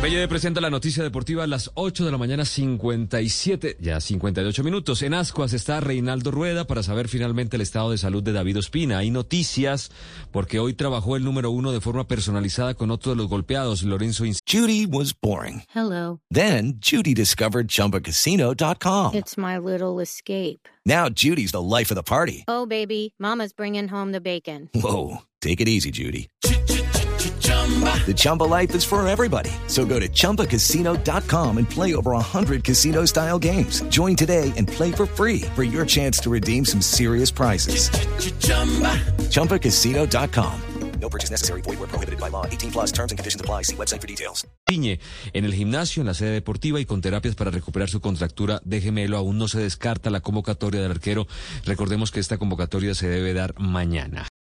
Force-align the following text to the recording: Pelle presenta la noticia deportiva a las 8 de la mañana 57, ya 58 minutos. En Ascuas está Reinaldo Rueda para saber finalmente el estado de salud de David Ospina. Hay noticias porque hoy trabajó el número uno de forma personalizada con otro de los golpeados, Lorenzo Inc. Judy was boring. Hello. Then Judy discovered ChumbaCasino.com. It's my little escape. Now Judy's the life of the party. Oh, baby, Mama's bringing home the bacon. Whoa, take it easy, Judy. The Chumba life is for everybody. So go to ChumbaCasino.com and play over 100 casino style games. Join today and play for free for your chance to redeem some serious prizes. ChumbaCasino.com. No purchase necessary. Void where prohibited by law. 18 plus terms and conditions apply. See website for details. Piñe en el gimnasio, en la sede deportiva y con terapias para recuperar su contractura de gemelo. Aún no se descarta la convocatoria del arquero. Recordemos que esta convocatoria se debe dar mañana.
Pelle 0.00 0.28
presenta 0.28 0.60
la 0.60 0.70
noticia 0.70 1.02
deportiva 1.02 1.42
a 1.42 1.46
las 1.48 1.70
8 1.74 2.04
de 2.04 2.12
la 2.12 2.18
mañana 2.18 2.44
57, 2.44 3.78
ya 3.80 3.98
58 4.00 4.62
minutos. 4.62 5.02
En 5.02 5.14
Ascuas 5.14 5.52
está 5.52 5.80
Reinaldo 5.80 6.30
Rueda 6.30 6.66
para 6.66 6.82
saber 6.84 7.08
finalmente 7.08 7.56
el 7.56 7.62
estado 7.62 7.90
de 7.90 7.98
salud 7.98 8.22
de 8.22 8.32
David 8.32 8.58
Ospina. 8.58 8.98
Hay 8.98 9.10
noticias 9.10 9.90
porque 10.30 10.60
hoy 10.60 10.74
trabajó 10.74 11.16
el 11.16 11.24
número 11.24 11.50
uno 11.50 11.72
de 11.72 11.80
forma 11.80 12.06
personalizada 12.06 12.74
con 12.74 12.90
otro 12.92 13.12
de 13.12 13.16
los 13.16 13.26
golpeados, 13.26 13.82
Lorenzo 13.82 14.24
Inc. 14.26 14.36
Judy 14.46 14.86
was 14.86 15.12
boring. 15.18 15.62
Hello. 15.74 16.20
Then 16.30 16.78
Judy 16.78 17.14
discovered 17.14 17.66
ChumbaCasino.com. 17.68 19.14
It's 19.14 19.36
my 19.36 19.58
little 19.58 20.00
escape. 20.00 20.68
Now 20.84 21.08
Judy's 21.08 21.50
the 21.50 21.62
life 21.62 21.90
of 21.90 21.96
the 21.96 22.04
party. 22.04 22.44
Oh, 22.46 22.66
baby, 22.66 23.14
Mama's 23.18 23.52
bringing 23.52 23.88
home 23.88 24.12
the 24.12 24.20
bacon. 24.20 24.68
Whoa, 24.72 25.22
take 25.40 25.60
it 25.60 25.68
easy, 25.68 25.90
Judy. 25.90 26.28
The 28.06 28.14
Chumba 28.14 28.44
life 28.44 28.72
is 28.76 28.84
for 28.84 29.06
everybody. 29.08 29.50
So 29.66 29.84
go 29.84 29.98
to 29.98 30.08
ChumbaCasino.com 30.08 31.58
and 31.58 31.68
play 31.68 31.96
over 31.96 32.12
100 32.12 32.62
casino 32.62 33.04
style 33.06 33.40
games. 33.40 33.82
Join 33.88 34.14
today 34.14 34.52
and 34.56 34.68
play 34.68 34.92
for 34.92 35.06
free 35.06 35.40
for 35.56 35.64
your 35.64 35.84
chance 35.84 36.20
to 36.20 36.30
redeem 36.30 36.64
some 36.64 36.80
serious 36.80 37.32
prizes. 37.32 37.90
ChumbaCasino.com. 39.30 40.62
No 41.00 41.08
purchase 41.08 41.30
necessary. 41.30 41.62
Void 41.62 41.78
where 41.78 41.88
prohibited 41.88 42.18
by 42.18 42.30
law. 42.30 42.46
18 42.46 42.70
plus 42.70 42.92
terms 42.92 43.12
and 43.12 43.18
conditions 43.18 43.40
apply. 43.40 43.62
See 43.62 43.76
website 43.76 44.00
for 44.00 44.08
details. 44.08 44.46
Piñe 44.66 44.98
en 45.32 45.44
el 45.44 45.54
gimnasio, 45.54 46.00
en 46.00 46.06
la 46.06 46.14
sede 46.14 46.32
deportiva 46.32 46.80
y 46.80 46.84
con 46.84 47.00
terapias 47.00 47.34
para 47.34 47.50
recuperar 47.50 47.88
su 47.88 48.00
contractura 48.00 48.60
de 48.64 48.80
gemelo. 48.80 49.16
Aún 49.16 49.38
no 49.38 49.48
se 49.48 49.60
descarta 49.60 50.10
la 50.10 50.20
convocatoria 50.20 50.80
del 50.80 50.90
arquero. 50.90 51.26
Recordemos 51.64 52.10
que 52.10 52.20
esta 52.20 52.38
convocatoria 52.38 52.94
se 52.94 53.08
debe 53.08 53.34
dar 53.34 53.54
mañana. 53.58 54.26